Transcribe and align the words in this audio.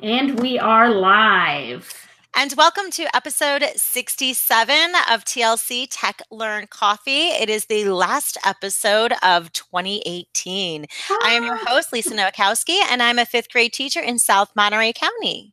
And 0.00 0.38
we 0.38 0.60
are 0.60 0.88
live. 0.88 1.92
And 2.36 2.54
welcome 2.56 2.88
to 2.92 3.16
episode 3.16 3.64
67 3.74 4.92
of 5.10 5.24
TLC 5.24 5.88
Tech 5.90 6.22
Learn 6.30 6.68
Coffee. 6.68 7.30
It 7.30 7.50
is 7.50 7.64
the 7.64 7.86
last 7.86 8.38
episode 8.46 9.12
of 9.24 9.52
2018. 9.54 10.86
I 11.24 11.32
am 11.32 11.44
your 11.44 11.56
ah. 11.56 11.64
host, 11.66 11.92
Lisa 11.92 12.14
Nowakowski, 12.14 12.78
and 12.88 13.02
I'm 13.02 13.18
a 13.18 13.26
fifth 13.26 13.50
grade 13.50 13.72
teacher 13.72 14.00
in 14.00 14.20
South 14.20 14.54
Monterey 14.54 14.92
County. 14.92 15.52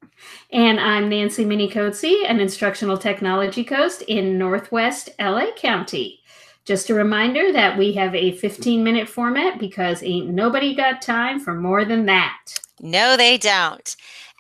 And 0.51 0.79
I'm 0.79 1.09
Nancy 1.09 1.43
Minicozzi, 1.43 2.29
an 2.29 2.39
instructional 2.39 2.99
technology 2.99 3.63
coach 3.63 4.03
in 4.07 4.37
Northwest 4.37 5.09
LA 5.19 5.53
County. 5.55 6.19
Just 6.65 6.91
a 6.91 6.93
reminder 6.93 7.51
that 7.51 7.79
we 7.79 7.93
have 7.93 8.13
a 8.13 8.33
15 8.33 8.83
minute 8.83 9.09
format 9.09 9.59
because 9.59 10.03
ain't 10.03 10.29
nobody 10.29 10.75
got 10.75 11.01
time 11.01 11.39
for 11.39 11.55
more 11.55 11.83
than 11.83 12.05
that. 12.05 12.37
No, 12.81 13.15
they 13.15 13.37
don't. 13.37 13.95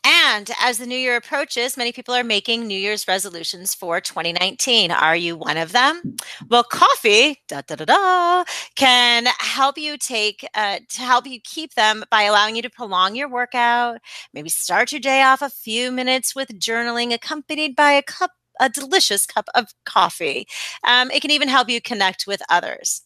And 0.07 0.51
as 0.61 0.77
the 0.77 0.85
new 0.85 0.97
year 0.97 1.15
approaches, 1.15 1.77
many 1.77 1.91
people 1.91 2.13
are 2.13 2.23
making 2.23 2.67
New 2.67 2.77
Year's 2.77 3.07
resolutions 3.07 3.73
for 3.73 3.99
2019. 3.99 4.91
Are 4.91 5.15
you 5.15 5.35
one 5.35 5.57
of 5.57 5.71
them? 5.71 6.15
Well, 6.47 6.63
coffee 6.63 7.41
da, 7.47 7.61
da, 7.65 7.75
da, 7.75 7.85
da, 7.85 8.43
can 8.75 9.25
help 9.39 9.79
you 9.79 9.97
take 9.97 10.47
uh, 10.53 10.79
to 10.89 11.01
help 11.01 11.25
you 11.25 11.39
keep 11.43 11.73
them 11.73 12.03
by 12.11 12.23
allowing 12.23 12.55
you 12.55 12.61
to 12.61 12.69
prolong 12.69 13.15
your 13.15 13.29
workout. 13.29 13.97
Maybe 14.31 14.49
start 14.49 14.91
your 14.91 15.01
day 15.01 15.23
off 15.23 15.41
a 15.41 15.49
few 15.49 15.91
minutes 15.91 16.35
with 16.35 16.49
journaling, 16.59 17.11
accompanied 17.11 17.75
by 17.75 17.91
a 17.93 18.03
cup 18.03 18.31
a 18.61 18.69
delicious 18.69 19.25
cup 19.25 19.49
of 19.55 19.73
coffee. 19.85 20.47
Um, 20.87 21.11
it 21.11 21.21
can 21.21 21.31
even 21.31 21.49
help 21.49 21.67
you 21.69 21.81
connect 21.81 22.25
with 22.25 22.41
others. 22.49 23.04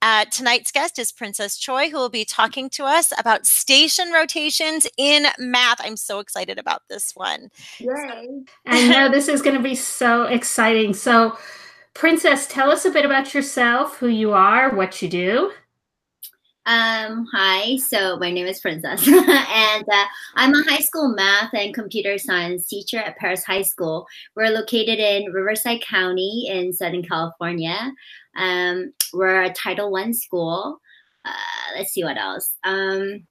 Uh, 0.00 0.24
tonight's 0.26 0.70
guest 0.70 0.98
is 0.98 1.12
Princess 1.12 1.56
Choi, 1.56 1.90
who 1.90 1.96
will 1.96 2.08
be 2.08 2.24
talking 2.24 2.70
to 2.70 2.84
us 2.84 3.12
about 3.18 3.46
station 3.46 4.12
rotations 4.12 4.86
in 4.96 5.26
math. 5.38 5.80
I'm 5.80 5.96
so 5.96 6.20
excited 6.20 6.58
about 6.58 6.82
this 6.88 7.12
one. 7.14 7.50
Yay. 7.78 8.28
I 8.66 8.88
know 8.88 9.08
this 9.10 9.28
is 9.28 9.42
going 9.42 9.56
to 9.56 9.62
be 9.62 9.74
so 9.74 10.24
exciting. 10.24 10.94
So, 10.94 11.36
Princess, 11.94 12.46
tell 12.46 12.70
us 12.70 12.84
a 12.84 12.90
bit 12.90 13.04
about 13.04 13.34
yourself, 13.34 13.96
who 13.98 14.08
you 14.08 14.32
are, 14.32 14.74
what 14.74 15.02
you 15.02 15.08
do. 15.08 15.52
Um, 16.68 17.26
hi, 17.32 17.78
so 17.78 18.18
my 18.18 18.30
name 18.30 18.46
is 18.46 18.60
Princess, 18.60 19.08
and 19.08 19.84
uh, 19.90 20.04
I'm 20.34 20.52
a 20.52 20.62
high 20.64 20.80
school 20.80 21.08
math 21.08 21.54
and 21.54 21.72
computer 21.72 22.18
science 22.18 22.66
teacher 22.66 22.98
at 22.98 23.18
Perris 23.18 23.42
High 23.42 23.62
School. 23.62 24.06
We're 24.36 24.50
located 24.50 24.98
in 24.98 25.32
Riverside 25.32 25.80
County 25.80 26.46
in 26.50 26.74
Southern 26.74 27.02
California. 27.02 27.90
Um, 28.36 28.92
we're 29.14 29.44
a 29.44 29.52
Title 29.54 29.90
One 29.90 30.12
school. 30.12 30.78
Uh, 31.24 31.74
let's 31.74 31.92
see 31.92 32.04
what 32.04 32.18
else. 32.18 32.52
Um, 32.64 33.26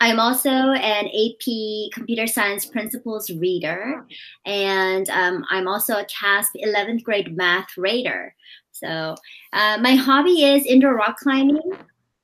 I'm 0.00 0.20
also 0.20 0.50
an 0.50 1.06
AP 1.06 1.92
Computer 1.92 2.28
Science 2.28 2.64
Principles 2.64 3.28
reader, 3.28 4.06
and 4.46 5.10
um, 5.10 5.44
I'm 5.50 5.66
also 5.66 5.94
a 5.94 6.04
CAASPP 6.04 6.64
11th 6.64 7.02
grade 7.02 7.36
math 7.36 7.76
rater. 7.76 8.36
So 8.70 9.16
uh, 9.52 9.78
my 9.80 9.96
hobby 9.96 10.44
is 10.44 10.64
indoor 10.64 10.94
rock 10.94 11.16
climbing. 11.16 11.60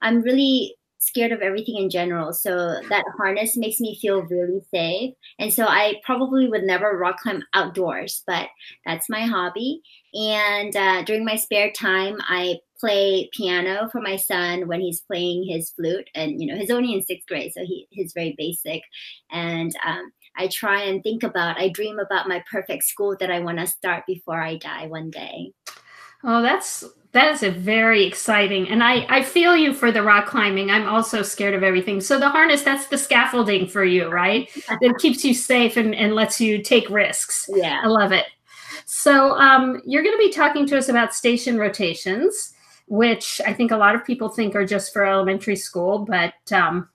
I'm 0.03 0.23
really 0.23 0.75
scared 0.99 1.33
of 1.33 1.41
everything 1.41 1.77
in 1.77 1.89
general. 1.89 2.33
So 2.33 2.81
that 2.89 3.05
harness 3.17 3.57
makes 3.57 3.79
me 3.81 3.99
feel 4.01 4.23
really 4.23 4.61
safe. 4.73 5.15
And 5.39 5.53
so 5.53 5.65
I 5.65 5.95
probably 6.05 6.49
would 6.49 6.65
never 6.65 6.99
rock 6.99 7.19
climb 7.21 7.45
outdoors, 7.55 8.23
but 8.27 8.49
that's 8.85 9.09
my 9.09 9.23
hobby. 9.23 9.81
And 10.13 10.77
uh, 10.77 11.05
during 11.05 11.25
my 11.25 11.37
spare 11.37 11.71
time, 11.71 12.17
I 12.23 12.59
play 12.81 13.31
piano 13.33 13.89
for 13.91 14.01
my 14.01 14.17
son 14.17 14.67
when 14.67 14.81
he's 14.81 15.01
playing 15.01 15.47
his 15.49 15.71
flute. 15.71 16.09
And, 16.15 16.41
you 16.41 16.49
know, 16.49 16.59
he's 16.59 16.71
only 16.71 16.93
in 16.93 17.03
sixth 17.03 17.29
grade, 17.29 17.53
so 17.53 17.65
he, 17.65 17.87
he's 17.91 18.13
very 18.13 18.35
basic. 18.37 18.83
And 19.31 19.73
um, 19.87 20.11
I 20.37 20.49
try 20.49 20.83
and 20.83 21.03
think 21.03 21.23
about, 21.23 21.61
I 21.61 21.69
dream 21.69 21.99
about 21.99 22.29
my 22.29 22.43
perfect 22.51 22.85
school 22.85 23.17
that 23.21 23.31
I 23.31 23.41
want 23.41 23.59
to 23.59 23.67
start 23.67 24.05
before 24.07 24.41
I 24.41 24.57
die 24.57 24.87
one 24.87 25.11
day. 25.11 25.53
Oh, 26.25 26.43
that's 26.43 26.85
that 27.13 27.33
is 27.33 27.43
a 27.43 27.51
very 27.51 28.05
exciting 28.05 28.69
and 28.69 28.83
I, 28.85 29.07
I 29.09 29.23
feel 29.23 29.57
you 29.57 29.73
for 29.73 29.91
the 29.91 30.03
rock 30.03 30.27
climbing. 30.27 30.71
I'm 30.71 30.87
also 30.87 31.23
scared 31.23 31.55
of 31.55 31.63
everything. 31.63 32.01
So 32.01 32.19
the 32.19 32.29
harness 32.29 32.63
that's 32.63 32.87
the 32.87 32.99
scaffolding 32.99 33.67
for 33.67 33.85
you 33.85 34.09
right? 34.09 34.49
That 34.81 34.99
keeps 34.99 35.25
you 35.25 35.35
safe 35.35 35.77
and, 35.77 35.95
and 35.95 36.15
lets 36.15 36.41
you 36.41 36.63
take 36.63 36.89
risks. 36.91 37.49
Yeah. 37.53 37.81
I 37.83 37.87
love 37.87 38.13
it. 38.13 38.27
So 38.85 39.33
um, 39.33 39.81
you're 39.87 40.03
going 40.03 40.15
to 40.15 40.25
be 40.25 40.33
talking 40.33 40.67
to 40.67 40.77
us 40.77 40.89
about 40.89 41.15
station 41.15 41.59
rotations 41.59 42.55
which 42.91 43.39
i 43.47 43.53
think 43.53 43.71
a 43.71 43.77
lot 43.77 43.95
of 43.95 44.03
people 44.03 44.31
think 44.31 44.57
are 44.57 44.65
just 44.65 44.95
for 44.95 45.05
elementary 45.05 45.57
school 45.57 46.07
but 46.09 46.33
um, 46.53 46.89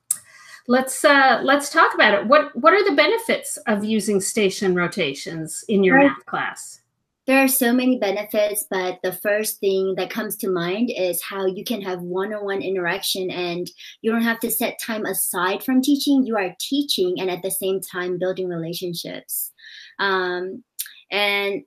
let's 0.67 1.03
uh, 1.03 1.41
let's 1.43 1.69
talk 1.69 1.93
about 1.93 2.13
it. 2.13 2.27
What 2.27 2.55
what 2.55 2.73
are 2.73 2.83
the 2.83 2.95
benefits 2.95 3.57
of 3.67 3.83
using 3.83 4.19
station 4.21 4.75
rotations 4.75 5.63
in 5.67 5.83
your 5.83 5.97
right. 5.97 6.07
math 6.07 6.25
class 6.25 6.81
there 7.25 7.41
are 7.41 7.47
so 7.47 7.71
many 7.71 7.97
benefits, 7.97 8.65
but 8.69 8.99
the 9.01 9.13
first 9.13 9.59
thing 9.59 9.95
that 9.95 10.09
comes 10.09 10.35
to 10.37 10.49
mind 10.49 10.91
is 10.95 11.23
how 11.23 11.45
you 11.45 11.63
can 11.63 11.81
have 11.81 12.01
one 12.01 12.33
on 12.33 12.43
one 12.43 12.61
interaction 12.61 13.31
and 13.31 13.71
you 14.01 14.11
don't 14.11 14.23
have 14.23 14.39
to 14.41 14.51
set 14.51 14.79
time 14.81 15.05
aside 15.05 15.63
from 15.63 15.81
teaching. 15.81 16.25
You 16.25 16.35
are 16.37 16.55
teaching 16.59 17.19
and 17.19 17.29
at 17.29 17.41
the 17.41 17.51
same 17.51 17.79
time 17.79 18.19
building 18.19 18.49
relationships. 18.49 19.51
Um, 19.99 20.63
and 21.11 21.63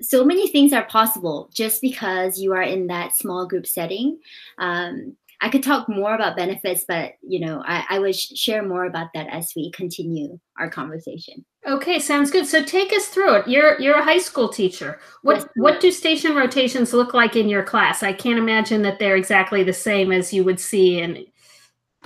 so 0.00 0.24
many 0.24 0.48
things 0.48 0.72
are 0.72 0.84
possible 0.84 1.50
just 1.52 1.80
because 1.80 2.38
you 2.38 2.52
are 2.52 2.62
in 2.62 2.86
that 2.88 3.16
small 3.16 3.46
group 3.46 3.66
setting. 3.66 4.20
Um, 4.58 5.16
I 5.44 5.50
could 5.50 5.62
talk 5.62 5.90
more 5.90 6.14
about 6.14 6.38
benefits, 6.38 6.86
but 6.88 7.12
you 7.20 7.38
know, 7.38 7.62
I, 7.66 7.84
I 7.90 7.98
would 7.98 8.16
share 8.16 8.66
more 8.66 8.86
about 8.86 9.08
that 9.12 9.26
as 9.26 9.52
we 9.54 9.70
continue 9.72 10.40
our 10.58 10.70
conversation. 10.70 11.44
Okay, 11.66 11.98
sounds 11.98 12.30
good. 12.30 12.46
So 12.46 12.64
take 12.64 12.94
us 12.94 13.08
through 13.08 13.34
it. 13.34 13.48
You're 13.48 13.78
you're 13.78 13.98
a 13.98 14.02
high 14.02 14.18
school 14.18 14.48
teacher. 14.48 14.98
What 15.20 15.40
yes, 15.40 15.48
what 15.56 15.80
do 15.80 15.92
station 15.92 16.34
rotations 16.34 16.94
look 16.94 17.12
like 17.12 17.36
in 17.36 17.50
your 17.50 17.62
class? 17.62 18.02
I 18.02 18.14
can't 18.14 18.38
imagine 18.38 18.80
that 18.82 18.98
they're 18.98 19.16
exactly 19.16 19.62
the 19.62 19.74
same 19.74 20.12
as 20.12 20.32
you 20.32 20.44
would 20.44 20.58
see 20.58 20.98
in 20.98 21.26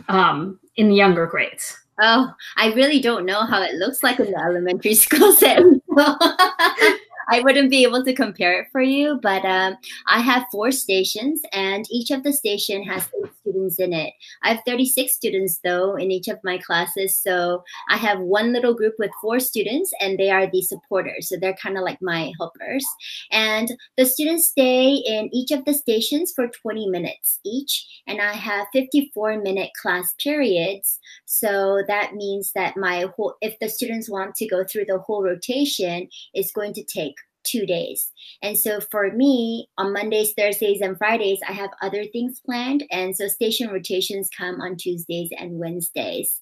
um, 0.09 0.59
in 0.75 0.91
younger 0.91 1.27
grades. 1.27 1.79
Oh, 2.01 2.33
I 2.57 2.73
really 2.73 3.01
don't 3.01 3.25
know 3.25 3.47
how 3.47 3.63
it 3.63 3.75
looks 3.75 4.03
like 4.03 4.19
in 4.19 4.33
the 4.33 4.39
elementary 4.39 4.95
school 5.07 5.31
setting. 5.33 5.81
I 7.31 7.41
wouldn't 7.41 7.71
be 7.71 7.83
able 7.83 8.05
to 8.05 8.15
compare 8.15 8.61
it 8.61 8.69
for 8.73 8.81
you, 8.81 9.21
but 9.23 9.45
um, 9.45 9.77
I 10.07 10.21
have 10.21 10.47
four 10.51 10.73
stations, 10.73 11.43
and 11.53 11.87
each 11.91 12.11
of 12.11 12.23
the 12.23 12.33
station 12.33 12.83
has 12.85 13.07
eight 13.23 13.31
students 13.43 13.79
in 13.79 13.93
it. 13.93 14.15
I 14.43 14.55
have 14.55 14.63
36 14.67 15.13
students 15.13 15.61
though 15.63 15.97
in 15.97 16.11
each 16.11 16.29
of 16.29 16.39
my 16.43 16.57
classes, 16.57 17.17
so 17.17 17.63
I 17.91 17.99
have 17.99 18.21
one 18.21 18.55
little 18.55 18.75
group 18.75 18.95
with 18.99 19.11
four 19.21 19.41
students, 19.41 19.93
and 20.01 20.19
they 20.19 20.31
are 20.31 20.51
the 20.51 20.63
supporters. 20.63 21.29
So 21.29 21.37
they're 21.37 21.57
kind 21.63 21.77
of 21.77 21.85
like 21.85 22.01
my 22.01 22.33
helpers, 22.39 22.87
and 23.31 23.71
the 23.99 24.07
students 24.07 24.49
stay 24.49 24.95
in 24.95 25.29
each 25.31 25.51
of 25.51 25.67
the 25.67 25.75
stations 25.75 26.33
for 26.35 26.49
20 26.49 26.89
minutes 26.89 27.41
each, 27.45 27.87
and 28.07 28.23
I 28.23 28.33
have 28.33 28.69
54 28.73 29.43
minute 29.43 29.71
class 29.81 30.15
periods. 30.23 30.99
So 31.27 31.83
that 31.89 32.15
means 32.15 32.53
that 32.55 32.79
my 32.79 33.07
whole, 33.15 33.35
if 33.43 33.59
the 33.59 33.69
students 33.69 34.09
want 34.09 34.35
to 34.37 34.49
go 34.49 34.65
through 34.65 34.87
the 34.87 34.99
whole 34.99 35.23
rotation, 35.23 36.09
it's 36.33 36.53
going 36.53 36.73
to 36.73 36.85
take 36.85 37.18
two 37.49 37.67
days. 37.67 38.11
And 38.43 38.59
so 38.59 38.81
for 38.81 39.11
me, 39.13 39.69
on 39.79 39.93
Mondays, 39.93 40.33
Thursdays, 40.37 40.81
and 40.81 40.99
Fridays, 40.99 41.41
I 41.49 41.53
have 41.53 41.71
other 41.83 42.05
things 42.13 42.41
planned. 42.45 42.85
And 42.91 43.17
so 43.17 43.29
station 43.29 43.69
rotations 43.71 44.29
come 44.37 44.61
on 44.61 44.77
Tuesdays 44.77 45.31
and 45.39 45.59
Wednesdays. 45.59 46.41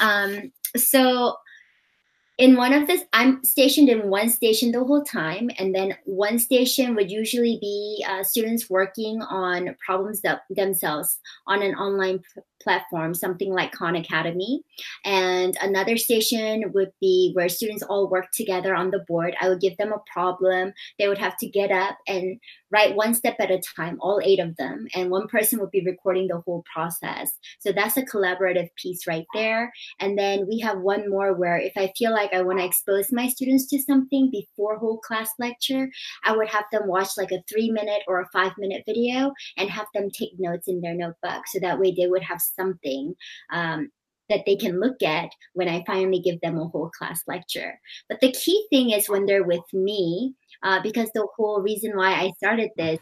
Um, 0.00 0.52
so 0.76 1.36
in 2.36 2.56
one 2.56 2.72
of 2.72 2.86
this 2.86 3.04
i'm 3.12 3.42
stationed 3.44 3.88
in 3.88 4.10
one 4.10 4.28
station 4.28 4.72
the 4.72 4.82
whole 4.82 5.04
time 5.04 5.50
and 5.58 5.74
then 5.74 5.96
one 6.04 6.38
station 6.38 6.94
would 6.94 7.10
usually 7.10 7.58
be 7.60 8.04
uh, 8.08 8.22
students 8.24 8.68
working 8.68 9.22
on 9.22 9.74
problems 9.84 10.20
that 10.22 10.40
themselves 10.50 11.18
on 11.46 11.62
an 11.62 11.74
online 11.74 12.20
platform 12.64 13.14
something 13.14 13.52
like 13.52 13.72
khan 13.72 13.94
academy 13.94 14.62
and 15.04 15.56
another 15.62 15.96
station 15.96 16.72
would 16.74 16.90
be 17.00 17.30
where 17.34 17.48
students 17.48 17.82
all 17.82 18.10
work 18.10 18.26
together 18.32 18.74
on 18.74 18.90
the 18.90 19.04
board 19.06 19.36
i 19.40 19.48
would 19.48 19.60
give 19.60 19.76
them 19.76 19.92
a 19.92 20.02
problem 20.12 20.72
they 20.98 21.06
would 21.06 21.18
have 21.18 21.36
to 21.36 21.48
get 21.48 21.70
up 21.70 21.96
and 22.08 22.40
write 22.74 22.96
one 22.96 23.14
step 23.14 23.36
at 23.38 23.52
a 23.52 23.62
time, 23.76 23.96
all 24.00 24.20
eight 24.24 24.40
of 24.40 24.56
them, 24.56 24.88
and 24.96 25.08
one 25.08 25.28
person 25.28 25.60
would 25.60 25.70
be 25.70 25.84
recording 25.84 26.26
the 26.26 26.40
whole 26.40 26.64
process. 26.72 27.30
So 27.60 27.70
that's 27.70 27.96
a 27.96 28.04
collaborative 28.04 28.68
piece 28.76 29.06
right 29.06 29.26
there. 29.32 29.72
And 30.00 30.18
then 30.18 30.46
we 30.48 30.58
have 30.58 30.80
one 30.80 31.08
more 31.08 31.34
where 31.34 31.56
if 31.56 31.72
I 31.76 31.92
feel 31.96 32.12
like 32.12 32.34
I 32.34 32.42
want 32.42 32.58
to 32.58 32.64
expose 32.64 33.12
my 33.12 33.28
students 33.28 33.66
to 33.68 33.78
something 33.80 34.28
before 34.30 34.76
whole 34.76 34.98
class 34.98 35.30
lecture, 35.38 35.88
I 36.24 36.36
would 36.36 36.48
have 36.48 36.64
them 36.72 36.88
watch 36.88 37.10
like 37.16 37.30
a 37.30 37.44
three 37.48 37.70
minute 37.70 38.02
or 38.08 38.20
a 38.20 38.28
five 38.32 38.52
minute 38.58 38.82
video 38.86 39.32
and 39.56 39.70
have 39.70 39.86
them 39.94 40.10
take 40.10 40.32
notes 40.38 40.66
in 40.66 40.80
their 40.80 40.94
notebook. 40.94 41.46
So 41.46 41.60
that 41.60 41.78
way 41.78 41.94
they 41.96 42.08
would 42.08 42.24
have 42.24 42.40
something 42.54 43.14
um, 43.52 43.90
that 44.28 44.40
they 44.46 44.56
can 44.56 44.80
look 44.80 45.02
at 45.02 45.28
when 45.52 45.68
I 45.68 45.84
finally 45.86 46.20
give 46.20 46.40
them 46.40 46.58
a 46.58 46.66
whole 46.66 46.90
class 46.90 47.20
lecture. 47.26 47.78
But 48.08 48.20
the 48.20 48.32
key 48.32 48.66
thing 48.70 48.90
is 48.90 49.08
when 49.08 49.26
they're 49.26 49.44
with 49.44 49.64
me, 49.72 50.34
uh, 50.62 50.80
because 50.82 51.10
the 51.14 51.26
whole 51.36 51.60
reason 51.60 51.96
why 51.96 52.12
I 52.12 52.32
started 52.38 52.70
this 52.76 52.98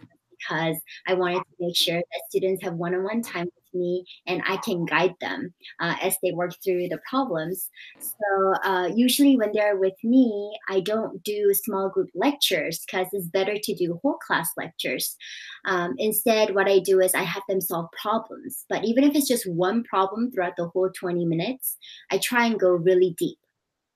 because 0.49 0.77
I 1.07 1.15
wanted 1.15 1.39
to 1.39 1.57
make 1.61 1.77
sure 1.77 1.99
that 1.99 2.23
students 2.29 2.63
have 2.65 2.75
one-on-one 2.75 3.23
time 3.23 3.45
with 3.45 3.62
me 3.75 4.05
and 4.27 4.43
I 4.47 4.57
can 4.59 4.85
guide 4.85 5.15
them 5.21 5.55
uh, 5.81 5.95
as 6.03 6.17
they 6.23 6.33
work 6.33 6.53
through 6.63 6.89
the 6.89 7.01
problems. 7.09 7.71
So 8.01 8.55
uh, 8.65 8.91
usually 8.95 9.37
when 9.37 9.53
they're 9.53 9.77
with 9.77 9.97
me, 10.03 10.59
I 10.69 10.81
don't 10.81 11.23
do 11.23 11.53
small 11.55 11.89
group 11.89 12.11
lectures 12.15 12.85
because 12.87 13.07
it's 13.13 13.27
better 13.27 13.57
to 13.63 13.75
do 13.75 13.99
whole 14.03 14.19
class 14.19 14.51
lectures. 14.57 15.17
Um, 15.65 15.95
instead, 15.99 16.55
what 16.55 16.69
I 16.69 16.79
do 16.79 17.01
is 17.01 17.15
I 17.15 17.23
have 17.23 17.43
them 17.49 17.61
solve 17.61 17.91
problems. 18.01 18.65
But 18.69 18.85
even 18.85 19.05
if 19.05 19.15
it's 19.15 19.29
just 19.29 19.49
one 19.51 19.85
problem 19.85 20.31
throughout 20.31 20.55
the 20.57 20.69
whole 20.69 20.91
20 20.91 21.25
minutes, 21.25 21.77
I 22.11 22.19
try 22.19 22.47
and 22.47 22.59
go 22.59 22.71
really 22.71 23.15
deep. 23.19 23.39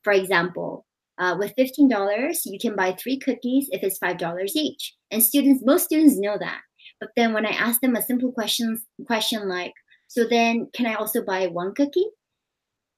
For 0.02 0.12
example, 0.12 0.86
uh, 1.18 1.36
with 1.38 1.54
$15, 1.56 2.40
you 2.44 2.58
can 2.58 2.76
buy 2.76 2.92
three 2.92 3.18
cookies 3.18 3.68
if 3.72 3.82
it's 3.82 3.98
$5 3.98 4.50
each. 4.54 4.94
And 5.10 5.22
students, 5.22 5.64
most 5.64 5.84
students 5.84 6.18
know 6.18 6.36
that. 6.38 6.60
But 7.00 7.10
then 7.16 7.32
when 7.32 7.46
I 7.46 7.50
ask 7.50 7.80
them 7.80 7.96
a 7.96 8.02
simple 8.02 8.32
question, 8.32 8.80
question 9.06 9.48
like, 9.48 9.74
so 10.08 10.26
then 10.26 10.68
can 10.72 10.86
I 10.86 10.94
also 10.94 11.24
buy 11.24 11.46
one 11.46 11.74
cookie? 11.74 12.06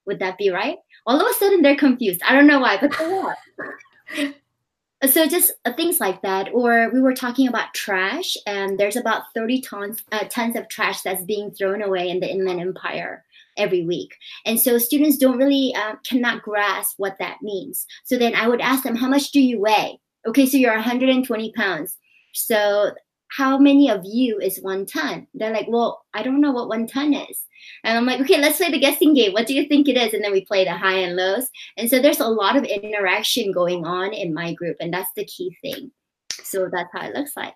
Would 0.06 0.20
that 0.20 0.38
be 0.38 0.50
right? 0.50 0.78
All 1.06 1.20
of 1.20 1.26
a 1.26 1.34
sudden 1.34 1.62
they're 1.62 1.76
confused. 1.76 2.20
I 2.26 2.34
don't 2.34 2.46
know 2.46 2.60
why, 2.60 2.78
but 2.80 2.96
they 2.98 3.04
are. 3.04 4.34
so 5.06 5.26
just 5.26 5.52
uh, 5.64 5.72
things 5.72 6.00
like 6.00 6.22
that 6.22 6.48
or 6.52 6.90
we 6.92 7.00
were 7.00 7.14
talking 7.14 7.46
about 7.46 7.72
trash 7.72 8.36
and 8.46 8.78
there's 8.78 8.96
about 8.96 9.22
30 9.34 9.60
tons 9.60 10.02
uh, 10.10 10.24
tons 10.28 10.56
of 10.56 10.68
trash 10.68 11.02
that's 11.02 11.22
being 11.24 11.52
thrown 11.52 11.82
away 11.82 12.08
in 12.08 12.18
the 12.18 12.28
inland 12.28 12.60
empire 12.60 13.24
every 13.56 13.84
week 13.84 14.16
and 14.44 14.60
so 14.60 14.76
students 14.76 15.16
don't 15.16 15.38
really 15.38 15.72
uh, 15.76 15.94
cannot 16.04 16.42
grasp 16.42 16.94
what 16.96 17.16
that 17.20 17.38
means 17.42 17.86
so 18.04 18.18
then 18.18 18.34
i 18.34 18.48
would 18.48 18.60
ask 18.60 18.82
them 18.82 18.96
how 18.96 19.08
much 19.08 19.30
do 19.30 19.40
you 19.40 19.60
weigh 19.60 20.00
okay 20.26 20.46
so 20.46 20.56
you're 20.56 20.74
120 20.74 21.52
pounds 21.52 21.96
so 22.34 22.90
how 23.36 23.58
many 23.58 23.90
of 23.90 24.02
you 24.04 24.38
is 24.38 24.60
one 24.60 24.86
ton? 24.86 25.26
They're 25.34 25.52
like, 25.52 25.66
well, 25.68 26.04
I 26.14 26.22
don't 26.22 26.40
know 26.40 26.52
what 26.52 26.68
one 26.68 26.86
ton 26.86 27.14
is. 27.14 27.44
And 27.84 27.98
I'm 27.98 28.06
like, 28.06 28.20
okay, 28.20 28.40
let's 28.40 28.58
play 28.58 28.70
the 28.70 28.78
guessing 28.78 29.14
game. 29.14 29.32
What 29.32 29.46
do 29.46 29.54
you 29.54 29.66
think 29.68 29.88
it 29.88 29.96
is? 29.96 30.14
And 30.14 30.24
then 30.24 30.32
we 30.32 30.44
play 30.44 30.64
the 30.64 30.76
high 30.76 30.98
and 30.98 31.16
lows. 31.16 31.48
And 31.76 31.90
so 31.90 32.00
there's 32.00 32.20
a 32.20 32.28
lot 32.28 32.56
of 32.56 32.64
interaction 32.64 33.52
going 33.52 33.84
on 33.84 34.12
in 34.12 34.32
my 34.32 34.54
group, 34.54 34.76
and 34.80 34.92
that's 34.92 35.10
the 35.16 35.24
key 35.24 35.56
thing. 35.60 35.90
So 36.30 36.68
that's 36.72 36.88
how 36.92 37.06
it 37.06 37.14
looks 37.14 37.36
like. 37.36 37.54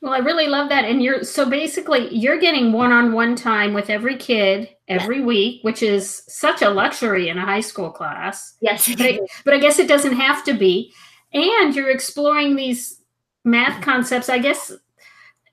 Well, 0.00 0.12
I 0.12 0.18
really 0.18 0.48
love 0.48 0.68
that. 0.68 0.84
And 0.84 1.02
you're 1.02 1.24
so 1.24 1.48
basically 1.48 2.14
you're 2.14 2.38
getting 2.38 2.72
one-on-one 2.72 3.36
time 3.36 3.72
with 3.72 3.88
every 3.88 4.18
kid 4.18 4.68
every 4.86 5.18
yes. 5.18 5.26
week, 5.26 5.64
which 5.64 5.82
is 5.82 6.24
such 6.28 6.60
a 6.60 6.68
luxury 6.68 7.30
in 7.30 7.38
a 7.38 7.46
high 7.46 7.60
school 7.60 7.90
class. 7.90 8.54
Yes. 8.60 8.86
But 8.86 9.06
I, 9.06 9.20
but 9.46 9.54
I 9.54 9.58
guess 9.58 9.78
it 9.78 9.88
doesn't 9.88 10.12
have 10.12 10.44
to 10.44 10.52
be. 10.52 10.92
And 11.32 11.74
you're 11.74 11.90
exploring 11.90 12.54
these 12.54 13.00
math 13.46 13.82
concepts. 13.82 14.28
I 14.28 14.38
guess 14.38 14.72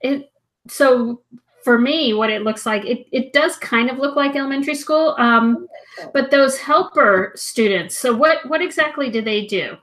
it 0.02 0.32
so 0.68 1.22
for 1.64 1.78
me 1.78 2.12
what 2.12 2.30
it 2.30 2.42
looks 2.42 2.66
like 2.66 2.84
it, 2.84 3.06
it 3.12 3.32
does 3.32 3.56
kind 3.56 3.88
of 3.88 3.98
look 3.98 4.16
like 4.16 4.36
elementary 4.36 4.74
school 4.74 5.14
um, 5.18 5.66
but 6.12 6.30
those 6.30 6.58
helper 6.58 7.32
students 7.34 7.96
so 7.96 8.14
what 8.14 8.46
what 8.48 8.62
exactly 8.62 9.10
do 9.10 9.22
they 9.22 9.46
do 9.46 9.76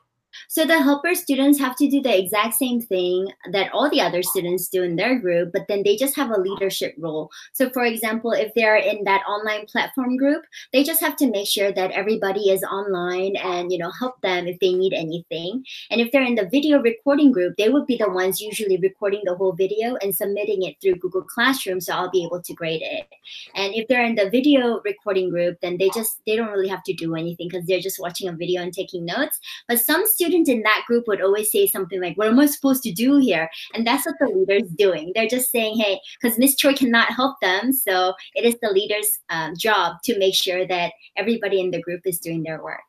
so 0.49 0.65
the 0.65 0.81
helper 0.81 1.13
students 1.13 1.59
have 1.59 1.75
to 1.75 1.87
do 1.87 2.01
the 2.01 2.17
exact 2.17 2.55
same 2.55 2.81
thing 2.81 3.31
that 3.51 3.71
all 3.71 3.87
the 3.87 4.01
other 4.01 4.23
students 4.23 4.67
do 4.67 4.81
in 4.81 4.95
their 4.95 5.19
group, 5.19 5.51
but 5.53 5.67
then 5.67 5.83
they 5.83 5.95
just 5.95 6.15
have 6.15 6.31
a 6.31 6.41
leadership 6.41 6.95
role. 6.97 7.29
So 7.53 7.69
for 7.69 7.85
example, 7.85 8.31
if 8.31 8.51
they're 8.55 8.75
in 8.75 9.03
that 9.03 9.21
online 9.27 9.67
platform 9.67 10.17
group, 10.17 10.43
they 10.73 10.83
just 10.83 11.01
have 11.01 11.15
to 11.17 11.29
make 11.29 11.47
sure 11.47 11.71
that 11.71 11.91
everybody 11.91 12.49
is 12.49 12.63
online 12.63 13.35
and, 13.35 13.71
you 13.71 13.77
know, 13.77 13.91
help 13.99 14.19
them 14.21 14.47
if 14.47 14.57
they 14.57 14.73
need 14.73 14.91
anything. 14.91 15.63
And 15.91 16.01
if 16.01 16.11
they're 16.11 16.23
in 16.23 16.33
the 16.33 16.49
video 16.49 16.81
recording 16.81 17.31
group, 17.31 17.55
they 17.57 17.69
would 17.69 17.85
be 17.85 17.97
the 17.97 18.09
ones 18.09 18.41
usually 18.41 18.77
recording 18.77 19.21
the 19.25 19.35
whole 19.35 19.53
video 19.53 19.97
and 20.01 20.15
submitting 20.15 20.63
it 20.63 20.77
through 20.81 20.95
Google 20.95 21.21
Classroom 21.21 21.79
so 21.79 21.93
I'll 21.93 22.09
be 22.09 22.25
able 22.25 22.41
to 22.41 22.53
grade 22.55 22.81
it. 22.81 23.07
And 23.53 23.75
if 23.75 23.87
they're 23.87 24.03
in 24.03 24.15
the 24.15 24.31
video 24.31 24.81
recording 24.83 25.29
group, 25.29 25.59
then 25.61 25.77
they 25.77 25.91
just 25.93 26.21
they 26.25 26.35
don't 26.35 26.49
really 26.49 26.69
have 26.69 26.83
to 26.85 26.93
do 26.93 27.13
anything 27.15 27.49
because 27.49 27.67
they're 27.67 27.79
just 27.79 27.99
watching 27.99 28.27
a 28.27 28.33
video 28.33 28.63
and 28.63 28.73
taking 28.73 29.05
notes. 29.05 29.39
But 29.67 29.79
some 29.79 30.07
students 30.07 30.38
students 30.45 30.49
in 30.49 30.63
that 30.63 30.83
group 30.87 31.07
would 31.07 31.21
always 31.21 31.51
say 31.51 31.67
something 31.67 32.01
like, 32.01 32.17
What 32.17 32.27
am 32.27 32.39
I 32.39 32.45
supposed 32.45 32.83
to 32.83 32.91
do 32.91 33.17
here? 33.17 33.49
And 33.73 33.85
that's 33.85 34.05
what 34.05 34.15
the 34.19 34.27
leader's 34.27 34.69
doing. 34.71 35.11
They're 35.15 35.27
just 35.27 35.51
saying, 35.51 35.77
Hey, 35.77 35.99
because 36.21 36.37
Miss 36.37 36.55
Choi 36.55 36.73
cannot 36.73 37.11
help 37.11 37.37
them. 37.41 37.73
So 37.73 38.13
it 38.35 38.45
is 38.45 38.55
the 38.61 38.71
leader's 38.71 39.19
um, 39.29 39.55
job 39.57 39.97
to 40.03 40.17
make 40.17 40.35
sure 40.35 40.65
that 40.67 40.93
everybody 41.17 41.59
in 41.59 41.71
the 41.71 41.81
group 41.81 42.01
is 42.05 42.19
doing 42.19 42.43
their 42.43 42.63
work. 42.63 42.79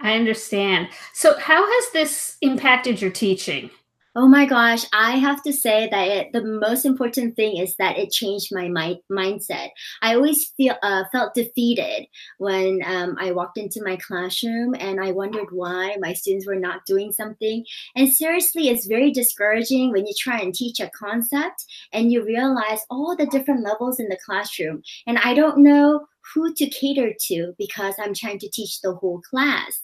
I 0.00 0.14
understand. 0.14 0.88
So, 1.14 1.38
how 1.38 1.64
has 1.64 1.92
this 1.92 2.36
impacted 2.42 3.00
your 3.00 3.10
teaching? 3.10 3.70
Oh 4.16 4.26
my 4.26 4.44
gosh, 4.44 4.84
I 4.92 5.12
have 5.12 5.40
to 5.44 5.52
say 5.52 5.88
that 5.88 6.08
it, 6.08 6.32
the 6.32 6.42
most 6.42 6.84
important 6.84 7.36
thing 7.36 7.58
is 7.58 7.76
that 7.76 7.96
it 7.96 8.10
changed 8.10 8.48
my 8.52 8.66
mi- 8.68 9.00
mindset. 9.10 9.68
I 10.02 10.16
always 10.16 10.52
feel 10.56 10.74
uh, 10.82 11.04
felt 11.12 11.34
defeated 11.34 12.08
when 12.38 12.80
um, 12.84 13.16
I 13.20 13.30
walked 13.30 13.56
into 13.56 13.84
my 13.84 13.96
classroom 13.96 14.74
and 14.80 15.00
I 15.00 15.12
wondered 15.12 15.46
why 15.52 15.96
my 16.00 16.12
students 16.12 16.44
were 16.44 16.56
not 16.56 16.86
doing 16.86 17.12
something. 17.12 17.64
And 17.94 18.12
seriously, 18.12 18.68
it's 18.68 18.86
very 18.86 19.12
discouraging 19.12 19.92
when 19.92 20.06
you 20.08 20.14
try 20.18 20.40
and 20.40 20.52
teach 20.52 20.80
a 20.80 20.90
concept 20.90 21.64
and 21.92 22.10
you 22.10 22.24
realize 22.24 22.80
all 22.90 23.14
the 23.16 23.26
different 23.26 23.62
levels 23.62 24.00
in 24.00 24.08
the 24.08 24.18
classroom. 24.26 24.82
And 25.06 25.18
I 25.18 25.34
don't 25.34 25.58
know 25.58 26.08
who 26.34 26.52
to 26.54 26.68
cater 26.68 27.12
to 27.28 27.54
because 27.58 27.94
I'm 27.98 28.14
trying 28.14 28.38
to 28.40 28.50
teach 28.50 28.80
the 28.80 28.94
whole 28.94 29.20
class. 29.28 29.80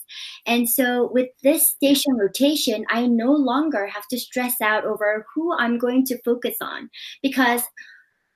And 0.47 0.69
so 0.69 1.11
with 1.12 1.29
this 1.43 1.71
station 1.71 2.15
rotation, 2.15 2.85
I 2.91 3.06
no 3.06 3.33
longer 3.33 3.87
have 3.87 4.06
to 4.09 4.19
stress 4.19 4.61
out 4.61 4.85
over 4.85 5.27
who 5.35 5.56
I'm 5.56 5.79
going 5.79 6.05
to 6.06 6.23
focus 6.23 6.56
on 6.61 6.91
because 7.23 7.62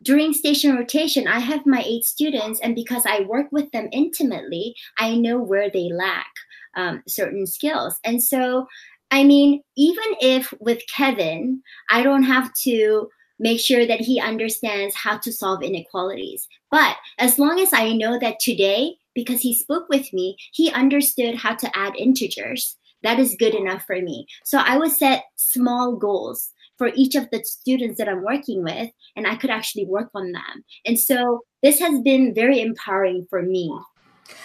during 0.03 0.33
station 0.33 0.77
rotation, 0.77 1.29
I 1.29 1.41
have 1.41 1.67
my 1.67 1.83
eight 1.87 2.05
students, 2.05 2.61
and 2.61 2.75
because 2.75 3.05
I 3.07 3.21
work 3.21 3.49
with 3.53 3.71
them 3.71 3.89
intimately, 3.93 4.75
I 4.99 5.15
know 5.15 5.39
where 5.39 5.71
they 5.71 5.91
lack 5.93 6.31
um, 6.75 7.03
certain 7.07 7.47
skills. 7.47 7.99
And 8.05 8.23
so, 8.23 8.67
I 9.11 9.25
mean, 9.25 9.63
even 9.77 10.05
if 10.21 10.55
with 10.61 10.83
Kevin, 10.95 11.63
I 11.91 12.03
don't 12.03 12.23
have 12.23 12.51
to 12.63 13.09
make 13.39 13.61
sure 13.61 13.87
that 13.87 14.01
he 14.01 14.21
understands 14.21 14.95
how 14.95 15.19
to 15.19 15.33
solve 15.33 15.63
inequalities. 15.63 16.49
But 16.71 16.97
as 17.19 17.39
long 17.39 17.61
as 17.61 17.73
I 17.73 17.93
know 17.93 18.19
that 18.19 18.41
today, 18.41 18.97
because 19.15 19.41
he 19.41 19.55
spoke 19.55 19.89
with 19.89 20.13
me, 20.13 20.37
he 20.53 20.71
understood 20.71 21.35
how 21.35 21.55
to 21.57 21.77
add 21.77 21.97
integers, 21.97 22.77
that 23.03 23.19
is 23.19 23.37
good 23.39 23.55
enough 23.55 23.85
for 23.87 24.01
me. 24.01 24.27
So 24.45 24.59
I 24.59 24.79
would 24.79 24.93
set 24.93 25.25
small 25.37 25.97
goals 25.97 26.51
for 26.79 26.91
each 26.95 27.15
of 27.15 27.29
the 27.31 27.43
students 27.45 27.99
that 27.99 28.09
I'm 28.09 28.23
working 28.23 28.63
with, 28.63 28.91
and 29.17 29.27
I 29.27 29.37
could 29.37 29.51
actually 29.51 29.87
work 29.87 30.11
on 30.15 30.33
them. 30.33 30.65
And 30.87 30.99
so 30.99 31.41
this 31.63 31.79
has 31.81 32.01
been 32.01 32.35
very 32.35 32.61
empowering 32.61 33.27
for 33.29 33.43
me. 33.43 33.71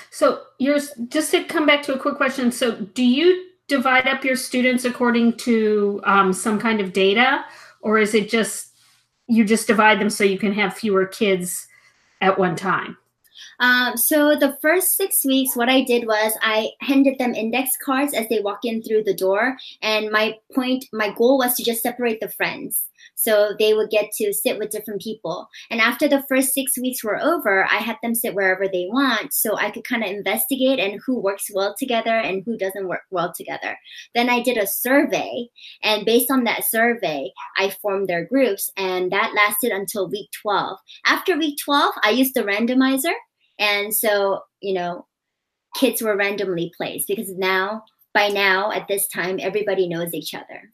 So 0.10 0.42
yours, 0.58 0.92
just 1.10 1.32
to 1.32 1.44
come 1.44 1.66
back 1.66 1.84
to 1.84 1.94
a 1.94 2.00
quick 2.00 2.16
question. 2.16 2.52
So 2.52 2.76
do 2.76 3.04
you 3.04 3.50
divide 3.68 4.08
up 4.08 4.24
your 4.24 4.36
students 4.36 4.84
according 4.84 5.38
to 5.38 6.02
um, 6.04 6.34
some 6.34 6.60
kind 6.60 6.82
of 6.82 6.92
data, 6.92 7.46
or 7.82 8.00
is 8.00 8.14
it 8.14 8.30
just 8.30 8.72
you 9.28 9.44
just 9.44 9.68
divide 9.68 10.00
them 10.00 10.10
so 10.10 10.24
you 10.24 10.38
can 10.38 10.54
have 10.54 10.76
fewer 10.76 11.06
kids 11.06 11.68
at 12.22 12.40
one 12.40 12.56
time? 12.56 12.98
Um, 13.60 13.98
so 13.98 14.36
the 14.36 14.58
first 14.62 14.96
six 14.96 15.26
weeks, 15.26 15.56
what 15.56 15.70
I 15.70 15.82
did 15.82 16.08
was 16.08 16.38
I 16.42 16.72
handed 16.82 17.18
them 17.20 17.34
index 17.34 17.72
cards 17.84 18.14
as 18.14 18.28
they 18.30 18.40
walk 18.40 18.60
in 18.64 18.82
through 18.82 19.04
the 19.04 19.14
door, 19.14 19.58
and 19.82 20.12
my 20.12 20.38
point, 20.54 20.86
my 20.92 21.10
goal 21.12 21.38
was 21.38 21.56
to 21.56 21.64
just 21.64 21.84
separate 21.84 22.20
the 22.20 22.30
friends. 22.30 22.90
So 23.16 23.54
they 23.58 23.74
would 23.74 23.90
get 23.90 24.12
to 24.18 24.34
sit 24.34 24.60
with 24.60 24.70
different 24.70 25.02
people. 25.02 25.48
And 25.70 25.82
after 25.82 26.08
the 26.08 26.24
first 26.28 26.54
six 26.54 26.78
weeks 26.78 27.04
were 27.04 27.20
over, 27.20 27.66
I 27.66 27.78
had 27.78 27.98
them 28.04 28.14
sit 28.14 28.36
wherever 28.36 28.68
they 28.68 28.88
want. 28.90 29.34
So 29.34 29.58
I 29.58 29.72
could 29.72 29.86
kind 29.86 30.04
of 30.04 30.10
investigate 30.10 30.80
and 30.80 31.02
who 31.06 31.20
works 31.20 31.48
well 31.54 31.76
together 31.80 32.16
and 32.16 32.44
who 32.46 32.58
doesn't 32.58 32.88
work 32.88 33.04
well 33.12 33.34
together. 33.36 33.78
Then 34.14 34.30
I 34.30 34.42
did 34.44 34.58
a 34.58 34.68
survey. 34.68 35.48
And 35.82 36.06
based 36.06 36.30
on 36.30 36.44
that 36.44 36.66
survey, 36.66 37.32
I 37.58 37.70
formed 37.82 38.08
their 38.08 38.26
groups. 38.26 38.70
And 38.78 39.12
that 39.12 39.34
lasted 39.36 39.72
until 39.72 40.10
week 40.10 40.30
12. 40.42 40.78
After 41.06 41.38
week 41.38 41.58
12, 41.64 41.94
I 42.04 42.10
used 42.12 42.36
the 42.36 42.44
randomizer. 42.44 43.14
And 43.58 43.96
so, 43.96 44.42
you 44.62 44.74
know, 44.74 45.08
kids 45.76 46.02
were 46.02 46.18
randomly 46.18 46.72
placed 46.76 47.08
because 47.08 47.30
now, 47.36 47.84
by 48.14 48.30
now, 48.30 48.72
at 48.72 48.88
this 48.88 49.08
time, 49.08 49.40
everybody 49.42 49.88
knows 49.88 50.14
each 50.14 50.34
other. 50.34 50.72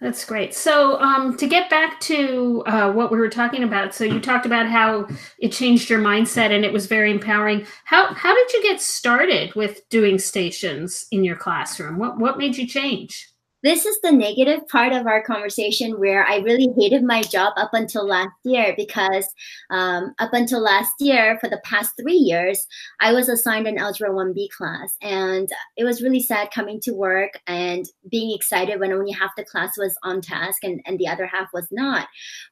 That's 0.00 0.24
great. 0.24 0.54
So, 0.54 1.00
um, 1.00 1.36
to 1.36 1.46
get 1.46 1.70
back 1.70 2.00
to 2.00 2.62
uh, 2.66 2.92
what 2.92 3.12
we 3.12 3.18
were 3.18 3.28
talking 3.28 3.62
about, 3.62 3.94
so 3.94 4.04
you 4.04 4.20
talked 4.20 4.44
about 4.44 4.66
how 4.68 5.06
it 5.38 5.52
changed 5.52 5.88
your 5.88 6.00
mindset 6.00 6.50
and 6.50 6.64
it 6.64 6.72
was 6.72 6.86
very 6.86 7.10
empowering. 7.10 7.64
How 7.84 8.12
how 8.12 8.34
did 8.34 8.52
you 8.52 8.62
get 8.62 8.80
started 8.80 9.54
with 9.54 9.88
doing 9.90 10.18
stations 10.18 11.06
in 11.12 11.24
your 11.24 11.36
classroom? 11.36 11.98
What 11.98 12.18
what 12.18 12.38
made 12.38 12.56
you 12.56 12.66
change? 12.66 13.33
This 13.64 13.86
is 13.86 13.98
the 14.02 14.12
negative 14.12 14.68
part 14.68 14.92
of 14.92 15.06
our 15.06 15.22
conversation 15.22 15.98
where 15.98 16.22
I 16.26 16.36
really 16.36 16.68
hated 16.78 17.02
my 17.02 17.22
job 17.22 17.54
up 17.56 17.70
until 17.72 18.06
last 18.06 18.34
year 18.44 18.74
because 18.76 19.26
um, 19.70 20.14
up 20.18 20.34
until 20.34 20.60
last 20.60 20.92
year, 21.00 21.38
for 21.40 21.48
the 21.48 21.62
past 21.64 21.94
three 21.98 22.12
years, 22.12 22.66
I 23.00 23.14
was 23.14 23.30
assigned 23.30 23.66
an 23.66 23.78
Algebra 23.78 24.10
1B 24.10 24.50
class. 24.50 24.94
And 25.00 25.48
it 25.78 25.84
was 25.84 26.02
really 26.02 26.20
sad 26.20 26.50
coming 26.54 26.78
to 26.82 26.92
work 26.92 27.40
and 27.46 27.86
being 28.10 28.36
excited 28.36 28.80
when 28.80 28.92
only 28.92 29.12
half 29.12 29.30
the 29.34 29.46
class 29.46 29.78
was 29.78 29.96
on 30.02 30.20
task 30.20 30.62
and, 30.62 30.82
and 30.84 30.98
the 30.98 31.08
other 31.08 31.26
half 31.26 31.48
was 31.54 31.66
not. 31.72 32.06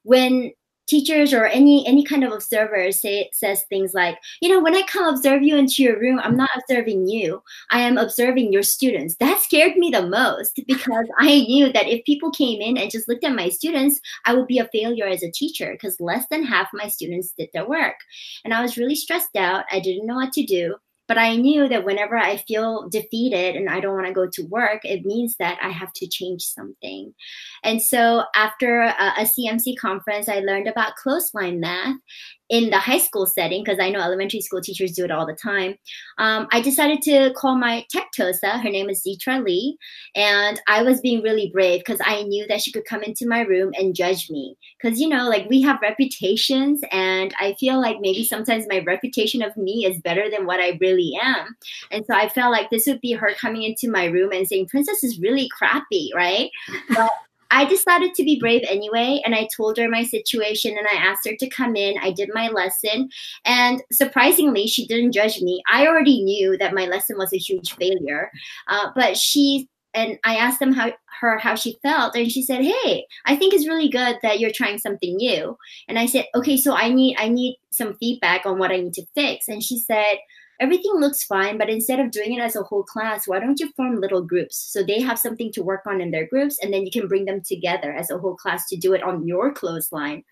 When 0.04 0.50
teachers 0.92 1.32
or 1.32 1.46
any 1.46 1.86
any 1.86 2.04
kind 2.04 2.22
of 2.22 2.32
observer 2.32 2.92
say 2.92 3.30
says 3.32 3.64
things 3.70 3.94
like 3.94 4.18
you 4.42 4.48
know 4.50 4.60
when 4.60 4.74
i 4.74 4.82
come 4.82 5.06
observe 5.06 5.42
you 5.42 5.56
into 5.56 5.82
your 5.82 5.98
room 5.98 6.20
i'm 6.22 6.36
not 6.36 6.50
observing 6.58 7.08
you. 7.08 7.42
I 7.70 7.80
am 7.80 7.96
observing 7.96 8.52
your 8.52 8.62
students. 8.62 9.16
That 9.16 9.40
scared 9.40 9.76
me 9.76 9.88
the 9.90 10.06
most 10.06 10.60
because 10.66 11.08
i 11.18 11.30
knew 11.52 11.72
that 11.72 11.88
if 11.88 12.04
people 12.04 12.30
came 12.30 12.60
in 12.60 12.76
and 12.76 12.90
just 12.90 13.08
looked 13.08 13.24
at 13.24 13.40
my 13.40 13.48
students 13.48 14.00
i 14.26 14.34
would 14.34 14.46
be 14.46 14.58
a 14.58 14.68
failure 14.68 15.06
as 15.06 15.22
a 15.22 15.30
teacher 15.30 15.70
because 15.72 15.98
less 15.98 16.26
than 16.30 16.44
half 16.44 16.68
my 16.74 16.88
students 16.88 17.32
did 17.38 17.48
their 17.54 17.66
work. 17.66 17.96
And 18.44 18.52
i 18.52 18.60
was 18.60 18.76
really 18.76 18.96
stressed 18.96 19.36
out. 19.36 19.64
I 19.72 19.80
didn't 19.80 20.06
know 20.06 20.16
what 20.16 20.34
to 20.34 20.44
do 20.44 20.76
but 21.12 21.20
I 21.20 21.36
knew 21.36 21.68
that 21.68 21.84
whenever 21.84 22.16
I 22.16 22.38
feel 22.38 22.88
defeated 22.88 23.54
and 23.54 23.68
I 23.68 23.80
don't 23.80 23.92
want 23.92 24.06
to 24.06 24.14
go 24.14 24.26
to 24.32 24.46
work, 24.46 24.80
it 24.82 25.04
means 25.04 25.36
that 25.36 25.58
I 25.60 25.68
have 25.68 25.92
to 25.96 26.08
change 26.08 26.40
something. 26.40 27.12
And 27.62 27.82
so 27.82 28.24
after 28.34 28.80
a, 28.80 29.12
a 29.18 29.24
CMC 29.24 29.76
conference, 29.78 30.26
I 30.26 30.38
learned 30.38 30.68
about 30.68 30.96
clothesline 30.96 31.60
math 31.60 31.96
in 32.52 32.68
the 32.68 32.78
high 32.78 32.98
school 32.98 33.24
setting, 33.24 33.64
because 33.64 33.80
I 33.80 33.88
know 33.88 34.02
elementary 34.02 34.42
school 34.42 34.60
teachers 34.60 34.92
do 34.92 35.06
it 35.06 35.10
all 35.10 35.26
the 35.26 35.32
time, 35.32 35.74
um, 36.18 36.46
I 36.52 36.60
decided 36.60 37.00
to 37.02 37.32
call 37.34 37.56
my 37.56 37.86
tech 37.90 38.08
TOSA. 38.14 38.62
Her 38.62 38.68
name 38.68 38.90
is 38.90 39.02
Zitra 39.02 39.42
Lee. 39.42 39.78
And 40.14 40.60
I 40.68 40.82
was 40.82 41.00
being 41.00 41.22
really 41.22 41.48
brave 41.50 41.80
because 41.80 41.98
I 42.04 42.24
knew 42.24 42.46
that 42.48 42.60
she 42.60 42.70
could 42.70 42.84
come 42.84 43.02
into 43.02 43.26
my 43.26 43.40
room 43.40 43.72
and 43.78 43.94
judge 43.94 44.28
me. 44.28 44.54
Because, 44.80 45.00
you 45.00 45.08
know, 45.08 45.30
like 45.30 45.48
we 45.48 45.62
have 45.62 45.80
reputations, 45.80 46.82
and 46.92 47.34
I 47.40 47.54
feel 47.58 47.80
like 47.80 47.96
maybe 48.00 48.22
sometimes 48.22 48.66
my 48.68 48.80
reputation 48.80 49.40
of 49.40 49.56
me 49.56 49.86
is 49.86 50.02
better 50.02 50.28
than 50.30 50.44
what 50.44 50.60
I 50.60 50.76
really 50.78 51.18
am. 51.22 51.56
And 51.90 52.04
so 52.04 52.14
I 52.14 52.28
felt 52.28 52.52
like 52.52 52.68
this 52.68 52.86
would 52.86 53.00
be 53.00 53.12
her 53.12 53.32
coming 53.40 53.62
into 53.62 53.90
my 53.90 54.04
room 54.04 54.30
and 54.30 54.46
saying, 54.46 54.68
Princess 54.68 55.02
is 55.02 55.18
really 55.20 55.48
crappy, 55.56 56.10
right? 56.14 56.50
But 56.90 57.10
I 57.52 57.66
decided 57.66 58.14
to 58.14 58.24
be 58.24 58.40
brave 58.40 58.62
anyway, 58.68 59.20
and 59.24 59.34
I 59.34 59.48
told 59.54 59.76
her 59.76 59.88
my 59.88 60.04
situation 60.04 60.76
and 60.76 60.86
I 60.86 60.96
asked 60.96 61.28
her 61.28 61.36
to 61.36 61.50
come 61.50 61.76
in. 61.76 61.98
I 62.00 62.10
did 62.10 62.30
my 62.32 62.48
lesson, 62.48 63.10
and 63.44 63.82
surprisingly, 63.92 64.66
she 64.66 64.86
didn't 64.86 65.12
judge 65.12 65.40
me. 65.40 65.62
I 65.70 65.86
already 65.86 66.24
knew 66.24 66.56
that 66.58 66.74
my 66.74 66.86
lesson 66.86 67.18
was 67.18 67.32
a 67.32 67.38
huge 67.38 67.74
failure, 67.74 68.30
uh, 68.68 68.90
but 68.96 69.16
she 69.16 69.68
and 69.94 70.18
I 70.24 70.36
asked 70.36 70.58
them 70.58 70.72
how 70.72 70.92
her 71.20 71.38
how 71.38 71.54
she 71.54 71.76
felt, 71.82 72.16
and 72.16 72.32
she 72.32 72.42
said, 72.42 72.62
"Hey, 72.62 73.06
I 73.26 73.36
think 73.36 73.52
it's 73.52 73.68
really 73.68 73.88
good 73.88 74.18
that 74.22 74.40
you're 74.40 74.50
trying 74.50 74.78
something 74.78 75.16
new." 75.16 75.56
And 75.88 75.98
I 75.98 76.06
said, 76.06 76.26
"Okay, 76.34 76.56
so 76.56 76.74
I 76.74 76.88
need 76.88 77.16
I 77.18 77.28
need 77.28 77.58
some 77.70 77.94
feedback 77.94 78.46
on 78.46 78.58
what 78.58 78.72
I 78.72 78.78
need 78.78 78.94
to 78.94 79.06
fix." 79.14 79.48
And 79.48 79.62
she 79.62 79.78
said, 79.78 80.16
everything 80.62 80.92
looks 80.94 81.24
fine, 81.24 81.58
but 81.58 81.68
instead 81.68 81.98
of 81.98 82.12
doing 82.12 82.34
it 82.34 82.40
as 82.40 82.54
a 82.54 82.62
whole 82.62 82.84
class, 82.84 83.26
why 83.26 83.40
don't 83.40 83.58
you 83.58 83.72
form 83.72 84.00
little 84.00 84.22
groups 84.22 84.56
so 84.56 84.82
they 84.82 85.00
have 85.00 85.18
something 85.18 85.50
to 85.52 85.62
work 85.62 85.82
on 85.86 86.00
in 86.00 86.12
their 86.12 86.26
groups 86.28 86.58
and 86.62 86.72
then 86.72 86.84
you 86.86 86.90
can 86.92 87.08
bring 87.08 87.24
them 87.24 87.42
together 87.44 87.92
as 87.92 88.10
a 88.10 88.18
whole 88.18 88.36
class 88.36 88.68
to 88.68 88.76
do 88.76 88.94
it 88.94 89.02
on 89.02 89.26
your 89.26 89.52
clothesline. 89.52 90.22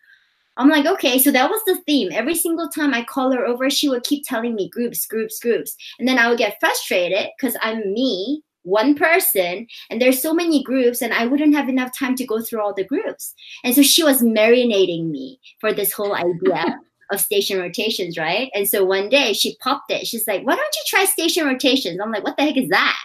I'm 0.57 0.69
like, 0.69 0.87
okay, 0.87 1.19
so 1.19 1.33
that 1.33 1.51
was 1.51 1.61
the 1.67 1.81
theme. 1.87 2.11
Every 2.13 2.35
single 2.35 2.69
time 2.69 2.95
I 2.95 3.03
call 3.03 3.33
her 3.33 3.45
over, 3.45 3.71
she 3.71 3.89
would 3.89 4.05
keep 4.05 4.25
telling 4.25 4.55
me 4.55 4.69
groups, 4.69 5.07
groups, 5.07 5.41
groups. 5.41 5.75
And 5.99 6.07
then 6.07 6.19
I 6.19 6.29
would 6.29 6.39
get 6.39 6.59
frustrated 6.61 7.29
because 7.37 7.57
I'm 7.63 7.93
me, 7.93 8.43
one 8.63 8.95
person, 8.95 9.67
and 9.89 10.03
there's 10.03 10.21
so 10.21 10.35
many 10.35 10.63
groups, 10.63 11.01
and 11.01 11.15
I 11.15 11.27
wouldn't 11.27 11.55
have 11.55 11.69
enough 11.69 11.97
time 11.99 12.15
to 12.17 12.27
go 12.27 12.43
through 12.43 12.61
all 12.61 12.75
the 12.75 12.85
groups. 12.85 13.33
And 13.65 13.75
so 13.75 13.83
she 13.83 14.05
was 14.05 14.23
marinating 14.23 15.09
me 15.09 15.41
for 15.61 15.73
this 15.73 15.93
whole 15.93 16.15
idea 16.15 16.79
of 17.11 17.21
station 17.21 17.59
rotations, 17.59 18.17
right? 18.17 18.51
And 18.55 18.69
so 18.69 18.85
one 18.85 19.09
day 19.09 19.33
she 19.33 19.57
popped 19.57 19.91
it. 19.91 20.07
She's 20.07 20.27
like, 20.27 20.47
why 20.47 20.57
don't 20.57 20.77
you 20.77 20.83
try 20.87 21.05
station 21.05 21.47
rotations? 21.47 21.99
I'm 22.01 22.13
like, 22.13 22.25
what 22.25 22.37
the 22.37 22.45
heck 22.45 22.57
is 22.57 22.69
that? 22.69 22.99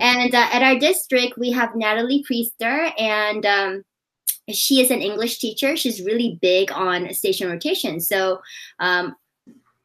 And 0.00 0.34
uh, 0.34 0.48
at 0.52 0.62
our 0.62 0.78
district, 0.78 1.36
we 1.36 1.50
have 1.50 1.74
Natalie 1.74 2.24
Priester, 2.30 2.92
and 2.98 3.44
um, 3.44 3.84
she 4.48 4.80
is 4.80 4.90
an 4.90 5.00
English 5.00 5.38
teacher. 5.38 5.76
She's 5.76 6.04
really 6.04 6.38
big 6.40 6.70
on 6.70 7.12
station 7.12 7.50
rotation. 7.50 8.00
So 8.00 8.40
um, 8.78 9.16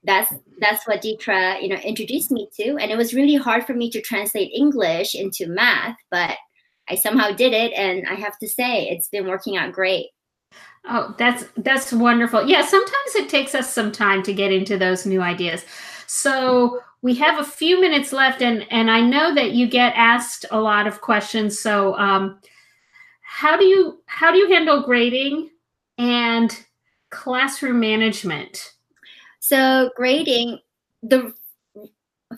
that's 0.03 0.31
that's 0.59 0.87
what 0.87 1.01
Ditra, 1.01 1.61
you 1.61 1.69
know, 1.69 1.75
introduced 1.77 2.31
me 2.31 2.47
to. 2.57 2.77
And 2.77 2.91
it 2.91 2.97
was 2.97 3.15
really 3.15 3.35
hard 3.35 3.65
for 3.65 3.73
me 3.73 3.89
to 3.91 4.01
translate 4.01 4.51
English 4.53 5.15
into 5.15 5.47
math, 5.47 5.97
but 6.11 6.37
I 6.87 6.95
somehow 6.95 7.31
did 7.31 7.53
it, 7.53 7.73
and 7.73 8.07
I 8.07 8.13
have 8.13 8.37
to 8.37 8.47
say, 8.47 8.87
it's 8.89 9.09
been 9.09 9.27
working 9.27 9.57
out 9.57 9.71
great. 9.73 10.07
Oh, 10.87 11.15
that's 11.17 11.45
that's 11.57 11.91
wonderful. 11.91 12.47
Yeah, 12.47 12.63
sometimes 12.63 13.15
it 13.15 13.29
takes 13.29 13.55
us 13.55 13.73
some 13.73 13.91
time 13.91 14.21
to 14.23 14.33
get 14.33 14.51
into 14.51 14.77
those 14.77 15.05
new 15.05 15.21
ideas. 15.21 15.65
So 16.07 16.81
we 17.01 17.15
have 17.15 17.39
a 17.39 17.43
few 17.43 17.81
minutes 17.81 18.13
left, 18.13 18.41
and 18.41 18.65
and 18.71 18.91
I 18.91 19.01
know 19.01 19.33
that 19.33 19.51
you 19.51 19.67
get 19.67 19.93
asked 19.95 20.45
a 20.51 20.59
lot 20.59 20.85
of 20.85 21.01
questions. 21.01 21.59
So 21.59 21.95
um, 21.97 22.39
how 23.21 23.57
do 23.57 23.65
you 23.65 24.01
how 24.05 24.31
do 24.31 24.37
you 24.37 24.49
handle 24.49 24.83
grading 24.83 25.49
and 25.97 26.55
classroom 27.09 27.79
management? 27.79 28.73
So 29.39 29.89
grading 29.95 30.59
the 31.01 31.33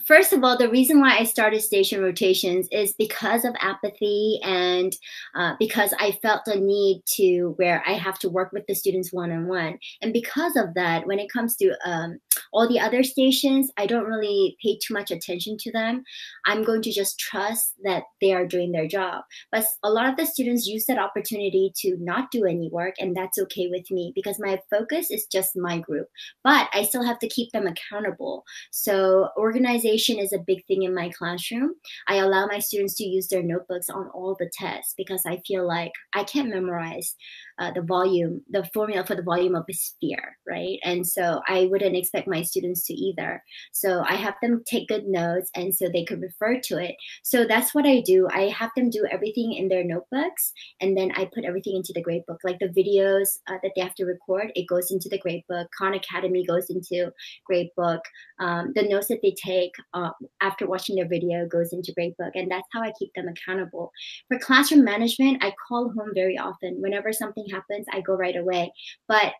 First 0.06 0.32
of 0.32 0.44
all, 0.44 0.56
the 0.56 0.68
reason 0.68 1.00
why 1.00 1.16
I 1.16 1.24
started 1.24 1.60
station 1.60 2.02
rotations 2.02 2.68
is 2.70 2.94
because 2.98 3.44
of 3.44 3.54
apathy 3.60 4.38
and 4.42 4.92
uh, 5.34 5.54
because 5.58 5.94
I 5.98 6.18
felt 6.22 6.46
a 6.46 6.58
need 6.58 7.02
to 7.16 7.54
where 7.56 7.82
I 7.86 7.92
have 7.92 8.18
to 8.20 8.28
work 8.28 8.52
with 8.52 8.64
the 8.66 8.74
students 8.74 9.12
one 9.12 9.32
on 9.32 9.48
one. 9.48 9.78
And 10.02 10.12
because 10.12 10.56
of 10.56 10.74
that, 10.74 11.06
when 11.06 11.18
it 11.18 11.32
comes 11.32 11.56
to 11.56 11.74
um, 11.84 12.18
all 12.52 12.68
the 12.68 12.80
other 12.80 13.02
stations, 13.02 13.70
I 13.76 13.86
don't 13.86 14.04
really 14.04 14.56
pay 14.62 14.78
too 14.78 14.94
much 14.94 15.10
attention 15.10 15.56
to 15.60 15.72
them. 15.72 16.04
I'm 16.46 16.64
going 16.64 16.82
to 16.82 16.92
just 16.92 17.18
trust 17.18 17.74
that 17.84 18.04
they 18.20 18.32
are 18.32 18.46
doing 18.46 18.72
their 18.72 18.88
job. 18.88 19.24
But 19.50 19.64
a 19.82 19.90
lot 19.90 20.08
of 20.08 20.16
the 20.16 20.26
students 20.26 20.66
use 20.66 20.86
that 20.86 20.98
opportunity 20.98 21.72
to 21.78 21.96
not 22.00 22.30
do 22.30 22.44
any 22.44 22.68
work, 22.70 22.94
and 22.98 23.16
that's 23.16 23.38
okay 23.38 23.68
with 23.70 23.90
me 23.90 24.12
because 24.14 24.38
my 24.38 24.60
focus 24.70 25.10
is 25.10 25.26
just 25.26 25.56
my 25.56 25.78
group. 25.78 26.08
But 26.44 26.68
I 26.72 26.82
still 26.82 27.04
have 27.04 27.18
to 27.20 27.28
keep 27.28 27.52
them 27.52 27.66
accountable. 27.66 28.44
So 28.70 29.28
organization 29.88 30.18
is 30.18 30.32
a 30.32 30.38
big 30.38 30.64
thing 30.66 30.82
in 30.82 30.94
my 30.94 31.08
classroom. 31.10 31.74
I 32.08 32.16
allow 32.16 32.46
my 32.46 32.58
students 32.58 32.94
to 32.96 33.04
use 33.04 33.28
their 33.28 33.42
notebooks 33.42 33.88
on 33.88 34.08
all 34.08 34.36
the 34.38 34.50
tests 34.52 34.94
because 34.96 35.22
I 35.26 35.40
feel 35.46 35.66
like 35.66 35.92
I 36.14 36.24
can't 36.24 36.50
memorize 36.50 37.14
uh, 37.58 37.72
the 37.72 37.82
volume, 37.82 38.42
the 38.50 38.64
formula 38.72 39.04
for 39.04 39.14
the 39.14 39.22
volume 39.22 39.54
of 39.54 39.64
a 39.68 39.72
sphere, 39.72 40.36
right? 40.46 40.78
And 40.84 41.06
so 41.06 41.40
I 41.48 41.66
wouldn't 41.66 41.96
expect 41.96 42.28
my 42.28 42.42
students 42.42 42.86
to 42.86 42.94
either. 42.94 43.42
So 43.72 44.04
I 44.06 44.14
have 44.14 44.34
them 44.40 44.62
take 44.66 44.88
good 44.88 45.06
notes 45.06 45.50
and 45.54 45.74
so 45.74 45.88
they 45.88 46.04
could 46.04 46.22
refer 46.22 46.60
to 46.60 46.78
it. 46.78 46.94
So 47.22 47.44
that's 47.44 47.74
what 47.74 47.86
I 47.86 48.00
do. 48.00 48.28
I 48.32 48.48
have 48.48 48.70
them 48.76 48.90
do 48.90 49.06
everything 49.10 49.54
in 49.54 49.68
their 49.68 49.84
notebooks 49.84 50.52
and 50.80 50.96
then 50.96 51.12
I 51.16 51.24
put 51.26 51.44
everything 51.44 51.76
into 51.76 51.92
the 51.92 52.02
gradebook. 52.02 52.38
Like 52.44 52.58
the 52.60 52.68
videos 52.68 53.38
uh, 53.48 53.58
that 53.62 53.72
they 53.74 53.82
have 53.82 53.94
to 53.96 54.04
record, 54.04 54.52
it 54.54 54.68
goes 54.68 54.90
into 54.90 55.08
the 55.08 55.18
gradebook. 55.18 55.66
Khan 55.76 55.94
Academy 55.94 56.44
goes 56.46 56.70
into 56.70 57.12
gradebook. 57.50 58.00
Um, 58.40 58.72
the 58.74 58.82
notes 58.82 59.08
that 59.08 59.20
they 59.22 59.34
take 59.42 59.72
uh, 59.94 60.10
after 60.40 60.66
watching 60.66 60.96
their 60.96 61.08
video 61.08 61.46
goes 61.46 61.72
into 61.72 61.92
gradebook. 61.98 62.32
And 62.34 62.50
that's 62.50 62.68
how 62.72 62.82
I 62.82 62.92
keep 62.98 63.12
them 63.14 63.28
accountable. 63.28 63.90
For 64.28 64.38
classroom 64.38 64.84
management, 64.84 65.42
I 65.42 65.52
call 65.66 65.92
home 65.96 66.12
very 66.14 66.38
often. 66.38 66.80
Whenever 66.80 67.12
something 67.12 67.47
happens, 67.48 67.86
I 67.92 68.00
go 68.00 68.14
right 68.14 68.36
away. 68.36 68.72
But 69.06 69.32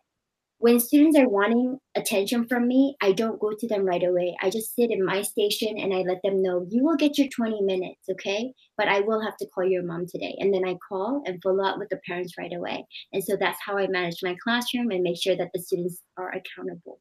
when 0.60 0.80
students 0.80 1.16
are 1.16 1.28
wanting 1.28 1.78
attention 1.94 2.46
from 2.48 2.66
me, 2.66 2.96
I 3.00 3.12
don't 3.12 3.38
go 3.38 3.52
to 3.56 3.68
them 3.68 3.84
right 3.84 4.02
away. 4.02 4.36
I 4.42 4.50
just 4.50 4.74
sit 4.74 4.90
in 4.90 5.04
my 5.04 5.22
station 5.22 5.78
and 5.78 5.94
I 5.94 5.98
let 5.98 6.20
them 6.24 6.42
know, 6.42 6.66
you 6.68 6.82
will 6.82 6.96
get 6.96 7.16
your 7.16 7.28
20 7.28 7.62
minutes, 7.62 8.00
okay? 8.10 8.52
But 8.76 8.88
I 8.88 9.00
will 9.00 9.22
have 9.22 9.36
to 9.36 9.46
call 9.46 9.64
your 9.64 9.84
mom 9.84 10.06
today. 10.06 10.36
And 10.40 10.52
then 10.52 10.64
I 10.66 10.76
call 10.88 11.22
and 11.26 11.40
follow 11.42 11.64
up 11.64 11.78
with 11.78 11.90
the 11.90 12.00
parents 12.04 12.34
right 12.36 12.52
away. 12.52 12.84
And 13.12 13.22
so 13.22 13.36
that's 13.38 13.58
how 13.64 13.78
I 13.78 13.86
manage 13.86 14.16
my 14.22 14.36
classroom 14.42 14.90
and 14.90 15.02
make 15.02 15.22
sure 15.22 15.36
that 15.36 15.50
the 15.54 15.62
students 15.62 16.02
are 16.16 16.32
accountable. 16.32 16.98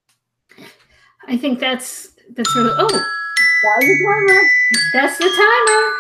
I 1.28 1.36
think 1.36 1.60
that's 1.60 2.14
that's 2.36 2.56
really 2.56 2.72
oh 2.78 2.88
that 2.88 3.78
was 3.78 3.86
the 3.86 4.04
timer. 4.06 4.42
That's 4.94 5.18
the 5.18 5.26
timer. 5.26 5.92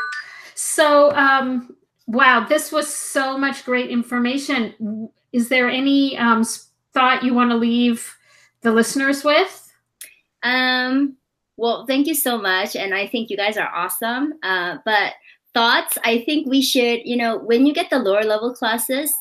So 0.56 1.12
um 1.12 1.76
wow, 2.08 2.46
this 2.48 2.72
was 2.72 2.88
so 2.94 3.38
much 3.38 3.66
great 3.66 3.90
information. 3.90 5.10
Is 5.32 5.50
there 5.50 5.70
any 5.70 6.18
um 6.18 6.44
thought 6.94 7.24
you 7.24 7.34
want 7.34 7.52
to 7.52 7.58
leave 7.58 8.16
the 8.62 8.72
listeners 8.72 9.24
with? 9.24 9.72
Um, 10.44 11.18
well, 11.58 11.86
thank 11.86 12.08
you 12.08 12.16
so 12.16 12.38
much. 12.38 12.76
And 12.76 12.94
I 12.94 13.08
think 13.08 13.30
you 13.30 13.38
guys 13.38 13.58
are 13.58 13.74
awesome. 13.74 14.34
Uh, 14.44 14.78
but 14.86 15.14
thoughts, 15.54 15.98
I 16.04 16.24
think 16.26 16.48
we 16.48 16.62
should, 16.62 17.02
you 17.04 17.18
know, 17.18 17.38
when 17.38 17.66
you 17.66 17.74
get 17.74 17.90
the 17.90 18.00
lower 18.00 18.24
level 18.24 18.54
classes, 18.54 19.12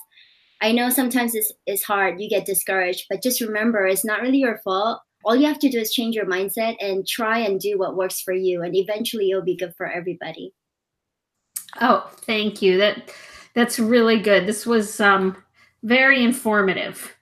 I 0.60 0.72
know 0.72 0.90
sometimes 0.90 1.34
it's, 1.34 1.52
it's 1.66 1.82
hard, 1.82 2.20
you 2.20 2.28
get 2.28 2.46
discouraged, 2.46 3.06
but 3.10 3.22
just 3.22 3.40
remember 3.40 3.86
it's 3.86 4.04
not 4.04 4.20
really 4.20 4.38
your 4.38 4.58
fault. 4.58 5.00
All 5.24 5.36
you 5.36 5.46
have 5.46 5.58
to 5.60 5.68
do 5.68 5.80
is 5.80 5.92
change 5.92 6.14
your 6.14 6.26
mindset 6.26 6.76
and 6.80 7.06
try 7.06 7.38
and 7.38 7.58
do 7.58 7.78
what 7.78 7.96
works 7.96 8.20
for 8.20 8.32
you. 8.32 8.62
And 8.62 8.76
eventually 8.76 9.30
it'll 9.30 9.42
be 9.42 9.56
good 9.56 9.74
for 9.76 9.86
everybody. 9.86 10.52
Oh, 11.80 12.10
thank 12.22 12.62
you. 12.62 12.78
That 12.78 13.10
that's 13.54 13.78
really 13.78 14.20
good. 14.20 14.46
This 14.46 14.66
was 14.66 15.00
um, 15.00 15.36
very 15.82 16.22
informative. 16.22 17.14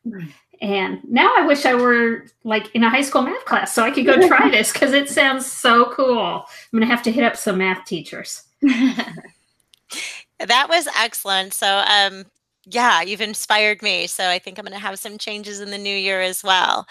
And 0.60 1.00
now 1.04 1.32
I 1.36 1.46
wish 1.46 1.66
I 1.66 1.74
were 1.74 2.24
like 2.42 2.74
in 2.74 2.82
a 2.82 2.90
high 2.90 3.02
school 3.02 3.22
math 3.22 3.44
class 3.44 3.74
so 3.74 3.82
I 3.82 3.90
could 3.90 4.06
go 4.06 4.28
try 4.28 4.50
this 4.50 4.72
because 4.72 4.92
it 4.92 5.08
sounds 5.08 5.46
so 5.46 5.92
cool. 5.92 6.18
I'm 6.18 6.78
going 6.78 6.80
to 6.80 6.86
have 6.86 7.02
to 7.04 7.12
hit 7.12 7.24
up 7.24 7.36
some 7.36 7.58
math 7.58 7.84
teachers. 7.84 8.42
that 8.62 10.68
was 10.68 10.88
excellent. 10.96 11.52
So, 11.52 11.84
um, 11.86 12.24
yeah, 12.66 13.02
you've 13.02 13.20
inspired 13.20 13.82
me. 13.82 14.06
So 14.06 14.28
I 14.28 14.38
think 14.38 14.58
I'm 14.58 14.64
going 14.64 14.72
to 14.72 14.78
have 14.78 14.98
some 14.98 15.18
changes 15.18 15.60
in 15.60 15.70
the 15.70 15.78
new 15.78 15.94
year 15.94 16.20
as 16.20 16.42
well. 16.42 16.86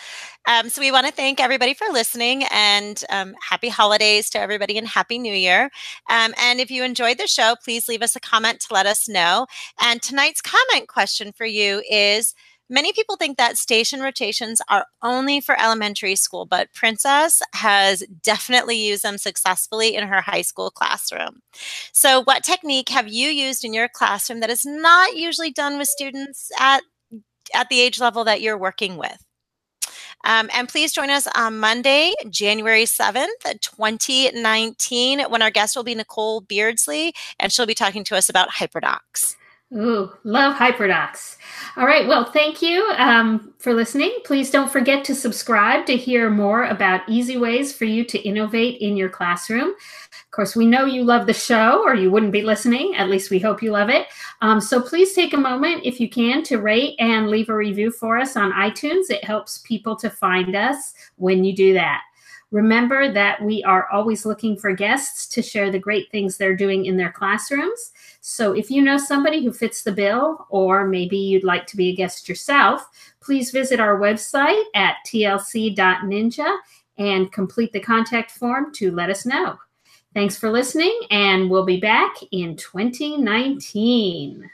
Um, 0.46 0.70
so 0.70 0.82
we 0.82 0.92
want 0.92 1.08
to 1.08 1.12
thank 1.13 1.39
everybody 1.39 1.74
for 1.74 1.88
listening 1.92 2.44
and 2.51 3.03
um, 3.10 3.34
happy 3.42 3.70
holidays 3.70 4.30
to 4.32 4.39
everybody 4.39 4.77
and 4.77 4.88
happy 4.88 5.18
new 5.18 5.34
year. 5.34 5.72
Um, 6.10 6.34
and 6.39 6.60
if 6.60 6.70
you 6.70 6.84
enjoyed 6.84 7.18
the 7.18 7.27
show, 7.27 7.56
please 7.63 7.88
leave 7.88 8.01
us 8.01 8.15
a 8.15 8.20
comment 8.20 8.60
to 8.62 8.74
let 8.74 8.86
us 8.86 9.08
know. 9.08 9.48
And 9.82 10.01
tonight's 10.01 10.42
comment 10.42 10.88
question 10.88 11.32
for 11.32 11.46
you 11.46 11.82
is 11.89 12.36
Many 12.74 12.92
people 12.92 13.18
think 13.18 13.38
that 13.38 13.60
station 13.60 14.00
rotations 14.00 14.60
are 14.68 14.88
only 15.03 15.39
for 15.39 15.56
elementary 15.62 16.15
school, 16.15 16.48
but 16.48 16.74
Princess 16.74 17.39
has 17.53 18.01
definitely 18.24 18.77
used 18.77 19.03
them 19.03 19.20
successfully 19.20 19.94
in 19.94 20.08
her 20.08 20.22
high 20.22 20.42
school 20.42 20.72
classroom. 20.72 21.44
So, 21.92 22.24
what 22.24 22.44
technique 22.44 22.89
have 22.89 23.08
you 23.08 23.30
used 23.30 23.63
in 23.63 23.75
your 23.75 23.88
classroom 23.88 24.39
that 24.39 24.50
is 24.50 24.65
not 24.65 25.15
usually 25.15 25.51
done 25.51 25.77
with 25.77 25.88
students 25.88 26.51
at, 26.60 26.82
at 27.53 27.70
the 27.70 27.80
age 27.80 28.00
level 28.00 28.24
that 28.24 28.42
you're 28.42 28.58
working 28.58 28.98
with? 28.98 29.24
Um, 30.24 30.50
and 30.51 30.68
please 30.68 30.94
join 30.94 31.12
us 31.12 31.27
on 31.36 31.60
Monday, 31.60 32.15
January 32.27 32.86
7th, 32.86 33.27
2019, 33.62 35.20
when 35.25 35.44
our 35.44 35.51
guest 35.51 35.75
will 35.75 35.84
be 35.84 35.94
Nicole 35.94 36.42
Beardsley, 36.42 37.13
and 37.39 37.51
she'll 37.51 37.68
be 37.68 37.75
talking 37.75 38.03
to 38.06 38.15
us 38.15 38.30
about 38.30 38.50
HyperDocs. 38.50 39.36
Ooh, 39.75 40.12
love 40.24 40.56
HyperDocs. 40.56 41.38
All 41.77 41.88
right. 41.88 42.08
Well, 42.08 42.25
thank 42.25 42.62
you 42.62 42.94
um, 42.98 43.53
for 43.58 43.74
listening. 43.74 44.20
Please 44.24 44.51
don't 44.51 44.72
forget 44.72 45.03
to 45.06 45.15
subscribe 45.15 45.88
to 45.88 45.98
hear 45.98 46.30
more 46.30 46.65
about 46.65 47.01
easy 47.10 47.38
ways 47.38 47.74
for 47.74 47.86
you 47.86 48.03
to 48.06 48.20
innovate 48.20 48.82
in 48.82 48.96
your 48.96 49.10
classroom. 49.10 49.70
Of 49.70 50.32
course, 50.32 50.56
we 50.56 50.68
know 50.68 50.86
you 50.86 51.03
love 51.03 51.25
the 51.25 51.34
show 51.34 51.82
or 51.84 51.96
you 51.96 52.12
wouldn't 52.12 52.32
be 52.32 52.44
listening. 52.44 52.94
At 52.96 53.10
least 53.10 53.32
we 53.32 53.39
hope 53.39 53.63
you 53.63 53.72
love 53.72 53.89
it. 53.89 54.08
Um, 54.42 54.62
so 54.62 54.80
please 54.80 55.13
take 55.13 55.34
a 55.34 55.38
moment, 55.38 55.82
if 55.84 56.00
you 56.00 56.08
can, 56.08 56.44
to 56.44 56.58
rate 56.58 56.96
and 57.00 57.30
leave 57.30 57.50
a 57.50 57.56
review 57.56 57.89
for 57.89 58.20
us 58.20 58.38
on 58.38 58.51
iTunes. 58.51 59.10
It 59.10 59.24
helps 59.24 59.60
people 59.60 59.96
to 59.96 60.10
find 60.10 60.56
us 60.56 60.94
when 61.15 61.44
you 61.44 61.56
do 61.56 61.74
that. 61.74 62.01
Remember 62.53 63.12
that 63.12 63.41
we 63.41 63.63
are 63.63 63.89
always 63.89 64.27
looking 64.27 64.55
for 64.55 64.75
guests 64.75 65.25
to 65.29 65.41
share 65.41 65.72
the 65.72 65.79
great 65.79 66.12
things 66.12 66.38
they're 66.38 66.55
doing 66.55 66.86
in 66.86 66.98
their 66.98 67.12
classrooms. 67.12 67.91
So 68.22 68.53
if 68.53 68.69
you 68.69 68.83
know 68.83 69.00
somebody 69.00 69.43
who 69.43 69.51
fits 69.51 69.81
the 69.81 69.91
bill, 69.91 70.45
or 70.50 70.86
maybe 70.86 71.17
you'd 71.17 71.43
like 71.43 71.65
to 71.65 71.75
be 71.75 71.89
a 71.89 71.95
guest 71.95 72.29
yourself, 72.29 72.88
please 73.22 73.50
visit 73.50 73.79
our 73.79 74.00
website 74.00 74.63
at 74.75 74.98
tlc.ninja 75.07 76.57
and 77.00 77.31
complete 77.31 77.74
the 77.74 77.79
contact 77.79 78.29
form 78.29 78.72
to 78.75 78.91
let 78.91 79.10
us 79.10 79.25
know. 79.25 79.57
Thanks 80.13 80.38
for 80.38 80.51
listening, 80.51 80.95
and 81.10 81.50
we'll 81.50 81.65
be 81.65 81.79
back 81.79 82.13
in 82.31 82.55
2019. 82.55 84.48